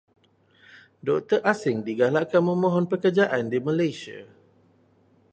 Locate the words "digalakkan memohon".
1.87-2.85